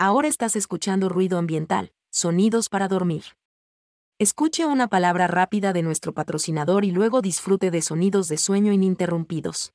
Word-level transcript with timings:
Ahora 0.00 0.28
estás 0.28 0.54
escuchando 0.54 1.08
ruido 1.08 1.38
ambiental, 1.38 1.90
sonidos 2.08 2.68
para 2.68 2.86
dormir. 2.86 3.24
Escuche 4.20 4.64
una 4.64 4.86
palabra 4.86 5.26
rápida 5.26 5.72
de 5.72 5.82
nuestro 5.82 6.14
patrocinador 6.14 6.84
y 6.84 6.92
luego 6.92 7.20
disfrute 7.20 7.72
de 7.72 7.82
sonidos 7.82 8.28
de 8.28 8.38
sueño 8.38 8.72
ininterrumpidos. 8.72 9.72